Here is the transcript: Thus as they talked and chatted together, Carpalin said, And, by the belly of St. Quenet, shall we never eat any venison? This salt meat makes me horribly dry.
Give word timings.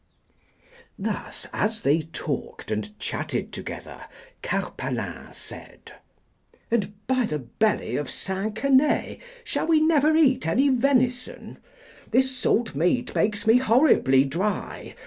Thus 0.97 1.45
as 1.53 1.83
they 1.83 2.01
talked 2.01 2.71
and 2.71 2.97
chatted 2.97 3.53
together, 3.53 4.05
Carpalin 4.41 5.31
said, 5.31 5.91
And, 6.71 6.93
by 7.05 7.27
the 7.27 7.37
belly 7.37 7.97
of 7.97 8.09
St. 8.09 8.59
Quenet, 8.59 9.19
shall 9.43 9.67
we 9.67 9.79
never 9.79 10.17
eat 10.17 10.47
any 10.47 10.69
venison? 10.69 11.59
This 12.09 12.35
salt 12.35 12.73
meat 12.73 13.13
makes 13.13 13.45
me 13.45 13.57
horribly 13.59 14.23
dry. 14.23 14.95